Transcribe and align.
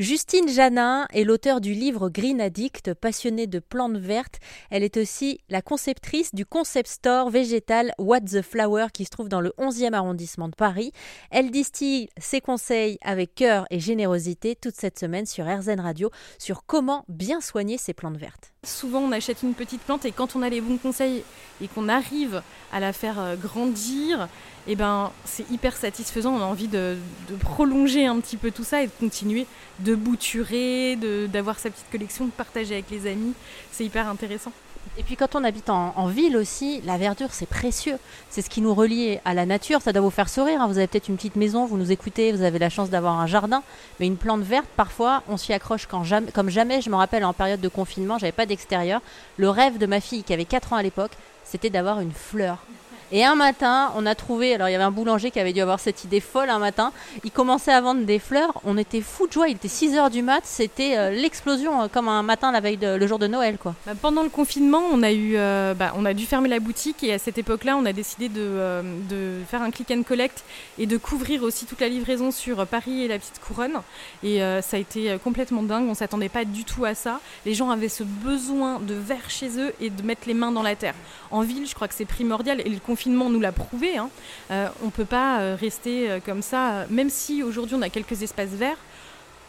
Justine 0.00 0.48
Janin 0.48 1.06
est 1.12 1.24
l'auteur 1.24 1.60
du 1.60 1.74
livre 1.74 2.08
Green 2.08 2.40
Addict, 2.40 2.94
passionnée 2.94 3.46
de 3.46 3.58
plantes 3.58 3.98
vertes. 3.98 4.38
Elle 4.70 4.82
est 4.82 4.96
aussi 4.96 5.40
la 5.50 5.60
conceptrice 5.60 6.34
du 6.34 6.46
concept 6.46 6.88
store 6.88 7.28
végétal 7.28 7.92
What 7.98 8.22
the 8.22 8.40
Flower 8.40 8.86
qui 8.94 9.04
se 9.04 9.10
trouve 9.10 9.28
dans 9.28 9.42
le 9.42 9.52
11e 9.58 9.92
arrondissement 9.92 10.48
de 10.48 10.54
Paris. 10.54 10.92
Elle 11.30 11.50
distille 11.50 12.08
ses 12.16 12.40
conseils 12.40 12.96
avec 13.02 13.34
cœur 13.34 13.66
et 13.68 13.78
générosité 13.78 14.56
toute 14.56 14.74
cette 14.74 14.98
semaine 14.98 15.26
sur 15.26 15.44
RZN 15.44 15.80
Radio 15.80 16.10
sur 16.38 16.64
comment 16.64 17.04
bien 17.08 17.42
soigner 17.42 17.76
ses 17.76 17.92
plantes 17.92 18.16
vertes. 18.16 18.54
Souvent, 18.64 19.00
on 19.00 19.12
achète 19.12 19.42
une 19.42 19.54
petite 19.54 19.82
plante 19.82 20.06
et 20.06 20.12
quand 20.12 20.34
on 20.34 20.40
a 20.40 20.48
les 20.48 20.62
bons 20.62 20.78
conseils 20.78 21.24
et 21.62 21.68
qu'on 21.68 21.88
arrive 21.90 22.42
à 22.72 22.80
la 22.80 22.92
faire 22.92 23.18
euh, 23.18 23.36
grandir, 23.36 24.28
eh 24.66 24.76
ben, 24.76 25.12
c'est 25.24 25.50
hyper 25.50 25.76
satisfaisant. 25.76 26.34
On 26.34 26.40
a 26.40 26.44
envie 26.44 26.68
de, 26.68 26.96
prolonger 27.40 28.06
un 28.06 28.20
petit 28.20 28.36
peu 28.36 28.50
tout 28.50 28.64
ça 28.64 28.82
et 28.82 28.86
de 28.86 28.92
continuer 29.00 29.46
de 29.78 29.89
bouturer, 29.94 30.96
d'avoir 31.28 31.58
sa 31.58 31.70
petite 31.70 31.90
collection, 31.90 32.26
de 32.26 32.30
partager 32.30 32.74
avec 32.74 32.90
les 32.90 33.06
amis. 33.06 33.34
C'est 33.72 33.84
hyper 33.84 34.08
intéressant. 34.08 34.52
Et 34.98 35.02
puis 35.02 35.16
quand 35.16 35.34
on 35.34 35.44
habite 35.44 35.70
en, 35.70 36.06
ville 36.08 36.36
aussi, 36.36 36.80
la 36.84 36.98
verdure 36.98 37.28
c'est 37.30 37.46
précieux. 37.46 37.96
C'est 38.28 38.42
ce 38.42 38.50
qui 38.50 38.60
nous 38.60 38.74
relie 38.74 39.18
à 39.24 39.34
la 39.34 39.46
nature. 39.46 39.82
Ça 39.82 39.92
doit 39.92 40.02
vous 40.02 40.10
faire 40.10 40.28
sourire. 40.28 40.60
Hein. 40.60 40.66
Vous 40.66 40.78
avez 40.78 40.86
peut-être 40.86 41.08
une 41.08 41.16
petite 41.16 41.36
maison, 41.36 41.64
vous 41.64 41.76
nous 41.76 41.92
écoutez, 41.92 42.32
vous 42.32 42.42
avez 42.42 42.58
la 42.58 42.70
chance 42.70 42.90
d'avoir 42.90 43.18
un 43.18 43.26
jardin. 43.26 43.62
Mais 43.98 44.06
une 44.06 44.16
plante 44.16 44.42
verte, 44.42 44.66
parfois, 44.76 45.22
on 45.28 45.36
s'y 45.36 45.52
accroche 45.52 45.86
comme 45.86 46.50
jamais. 46.50 46.80
Je 46.80 46.90
me 46.90 46.96
rappelle 46.96 47.24
en 47.24 47.32
période 47.32 47.60
de 47.60 47.68
confinement, 47.68 48.18
j'avais 48.18 48.32
pas 48.32 48.46
d'extérieur. 48.46 49.00
Le 49.36 49.48
rêve 49.48 49.78
de 49.78 49.86
ma 49.86 50.00
fille 50.00 50.24
qui 50.24 50.32
avait 50.32 50.44
4 50.44 50.72
ans 50.72 50.76
à 50.76 50.82
l'époque, 50.82 51.12
c'était 51.44 51.70
d'avoir 51.70 52.00
une 52.00 52.12
fleur. 52.12 52.58
Et 53.12 53.24
un 53.24 53.34
matin, 53.34 53.90
on 53.96 54.06
a 54.06 54.14
trouvé, 54.14 54.54
alors 54.54 54.68
il 54.68 54.72
y 54.72 54.74
avait 54.76 54.84
un 54.84 54.92
boulanger 54.92 55.32
qui 55.32 55.40
avait 55.40 55.52
dû 55.52 55.60
avoir 55.60 55.80
cette 55.80 56.04
idée 56.04 56.20
folle 56.20 56.48
un 56.48 56.60
matin, 56.60 56.92
il 57.24 57.32
commençait 57.32 57.72
à 57.72 57.80
vendre 57.80 58.04
des 58.04 58.20
fleurs, 58.20 58.60
on 58.64 58.78
était 58.78 59.00
fou 59.00 59.26
de 59.26 59.32
joie, 59.32 59.48
il 59.48 59.56
était 59.56 59.66
6 59.66 59.96
h 59.96 60.10
du 60.10 60.22
mat, 60.22 60.42
c'était 60.44 60.96
euh, 60.96 61.10
l'explosion 61.10 61.82
euh, 61.82 61.88
comme 61.88 62.06
un 62.08 62.22
matin 62.22 62.52
la 62.52 62.60
veille 62.60 62.76
de, 62.76 62.94
le 62.94 63.06
jour 63.08 63.18
de 63.18 63.26
Noël 63.26 63.58
quoi. 63.58 63.74
Bah, 63.84 63.94
pendant 64.00 64.22
le 64.22 64.28
confinement, 64.28 64.82
on 64.92 65.02
a 65.02 65.10
eu 65.10 65.32
euh, 65.34 65.74
bah, 65.74 65.92
on 65.96 66.04
a 66.04 66.14
dû 66.14 66.24
fermer 66.24 66.48
la 66.48 66.60
boutique 66.60 67.02
et 67.02 67.12
à 67.12 67.18
cette 67.18 67.36
époque-là, 67.36 67.76
on 67.76 67.84
a 67.84 67.92
décidé 67.92 68.28
de, 68.28 68.82
de, 69.08 69.40
faire 69.48 69.62
un 69.62 69.72
click 69.72 69.90
and 69.90 70.04
collect 70.04 70.44
et 70.78 70.86
de 70.86 70.96
couvrir 70.96 71.42
aussi 71.42 71.66
toute 71.66 71.80
la 71.80 71.88
livraison 71.88 72.30
sur 72.30 72.64
Paris 72.64 73.02
et 73.02 73.08
la 73.08 73.18
petite 73.18 73.40
couronne 73.40 73.80
et 74.22 74.38
ça 74.62 74.76
a 74.76 74.80
été 74.80 75.16
complètement 75.22 75.62
dingue, 75.62 75.88
on 75.88 75.94
s'attendait 75.94 76.28
pas 76.28 76.44
du 76.44 76.64
tout 76.64 76.84
à 76.84 76.94
ça. 76.94 77.20
Les 77.44 77.54
gens 77.54 77.70
avaient 77.70 77.88
ce 77.88 78.04
besoin 78.04 78.78
de 78.78 78.94
verre 78.94 79.28
chez 79.28 79.58
eux 79.58 79.72
et 79.80 79.90
de 79.90 80.02
mettre 80.02 80.22
les 80.26 80.34
mains 80.34 80.52
dans 80.52 80.62
la 80.62 80.76
terre. 80.76 80.94
En 81.30 81.42
ville, 81.42 81.66
je 81.66 81.74
crois 81.74 81.88
que 81.88 81.94
c'est 81.94 82.04
primordial 82.04 82.60
et 82.64 82.68
le 82.68 82.78
confinement 82.78 82.99
nous 83.08 83.40
l'a 83.40 83.52
prouvé. 83.52 83.96
Hein. 83.96 84.10
Euh, 84.50 84.68
on 84.82 84.86
ne 84.86 84.90
peut 84.90 85.04
pas 85.04 85.40
euh, 85.40 85.56
rester 85.58 86.10
euh, 86.10 86.20
comme 86.24 86.42
ça, 86.42 86.86
même 86.90 87.10
si 87.10 87.42
aujourd'hui 87.42 87.74
on 87.76 87.82
a 87.82 87.88
quelques 87.88 88.22
espaces 88.22 88.50
verts. 88.50 88.78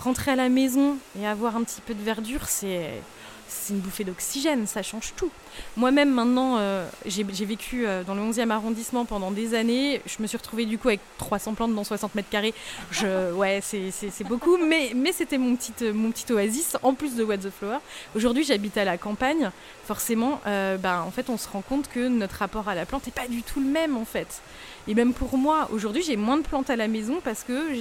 Rentrer 0.00 0.32
à 0.32 0.36
la 0.36 0.48
maison 0.48 0.96
et 1.18 1.26
avoir 1.26 1.56
un 1.56 1.62
petit 1.62 1.80
peu 1.80 1.94
de 1.94 2.02
verdure, 2.02 2.48
c'est 2.48 3.00
c'est 3.48 3.72
une 3.72 3.80
bouffée 3.80 4.04
d'oxygène, 4.04 4.66
ça 4.66 4.82
change 4.82 5.12
tout. 5.16 5.30
Moi-même, 5.76 6.10
maintenant, 6.10 6.56
euh, 6.58 6.86
j'ai 7.06 7.22
vécu 7.22 7.86
euh, 7.86 8.02
dans 8.02 8.14
le 8.14 8.22
11e 8.22 8.50
arrondissement 8.50 9.04
pendant 9.04 9.30
des 9.30 9.54
années. 9.54 10.00
Je 10.06 10.20
me 10.20 10.26
suis 10.26 10.36
retrouvée 10.36 10.66
du 10.66 10.78
coup 10.78 10.88
avec 10.88 11.00
300 11.18 11.54
plantes 11.54 11.74
dans 11.74 11.84
60 11.84 12.14
mètres 12.14 12.28
carrés. 12.28 12.54
Je, 12.90 13.32
ouais, 13.34 13.60
c'est 13.62 14.24
beaucoup, 14.24 14.56
mais, 14.56 14.92
mais 14.94 15.12
c'était 15.12 15.38
mon 15.38 15.56
petit, 15.56 15.72
euh, 15.82 15.92
mon 15.92 16.10
petit 16.10 16.32
oasis 16.32 16.76
en 16.82 16.94
plus 16.94 17.14
de 17.14 17.24
What 17.24 17.38
the 17.38 17.50
Flower. 17.50 17.78
Aujourd'hui, 18.14 18.44
j'habite 18.44 18.76
à 18.76 18.84
la 18.84 18.98
campagne. 18.98 19.50
Forcément, 19.84 20.40
ben, 20.46 21.04
en 21.06 21.10
fait, 21.10 21.28
on 21.28 21.36
se 21.36 21.46
rend 21.46 21.60
compte 21.60 21.88
que 21.88 22.08
notre 22.08 22.36
rapport 22.36 22.68
à 22.68 22.74
la 22.74 22.86
plante 22.86 23.04
n'est 23.04 23.12
pas 23.12 23.28
du 23.28 23.42
tout 23.42 23.60
le 23.60 23.66
même 23.66 23.98
en 23.98 24.06
fait. 24.06 24.40
Et 24.86 24.94
même 24.94 25.14
pour 25.14 25.36
moi, 25.38 25.68
aujourd'hui, 25.72 26.02
j'ai 26.02 26.16
moins 26.16 26.36
de 26.36 26.42
plantes 26.42 26.68
à 26.68 26.76
la 26.76 26.88
maison 26.88 27.20
parce 27.24 27.42
que 27.42 27.74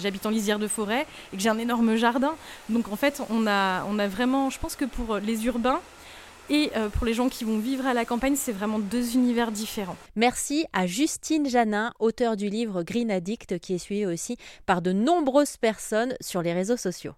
j'habite 0.00 0.26
en 0.26 0.30
lisière 0.30 0.58
de 0.58 0.68
forêt 0.68 1.06
et 1.32 1.36
que 1.36 1.42
j'ai 1.42 1.48
un 1.48 1.58
énorme 1.58 1.96
jardin. 1.96 2.34
Donc 2.68 2.92
en 2.92 2.96
fait, 2.96 3.22
on 3.30 3.46
a, 3.46 3.84
on 3.84 3.98
a 3.98 4.06
vraiment, 4.06 4.50
je 4.50 4.58
pense 4.58 4.76
que 4.76 4.84
pour 4.86 5.16
les 5.18 5.46
urbains, 5.46 5.80
et 6.48 6.70
euh, 6.76 6.88
pour 6.88 7.06
les 7.06 7.14
gens 7.14 7.28
qui 7.28 7.44
vont 7.44 7.58
vivre 7.58 7.86
à 7.86 7.94
la 7.94 8.04
campagne, 8.04 8.36
c'est 8.36 8.52
vraiment 8.52 8.78
deux 8.78 9.14
univers 9.14 9.50
différents. 9.50 9.96
Merci 10.14 10.66
à 10.72 10.86
Justine 10.86 11.48
Janin, 11.48 11.92
auteure 11.98 12.36
du 12.36 12.48
livre 12.48 12.82
Green 12.82 13.10
Addict, 13.10 13.58
qui 13.58 13.74
est 13.74 13.78
suivi 13.78 14.06
aussi 14.06 14.36
par 14.64 14.82
de 14.82 14.92
nombreuses 14.92 15.56
personnes 15.56 16.14
sur 16.20 16.42
les 16.42 16.52
réseaux 16.52 16.76
sociaux. 16.76 17.14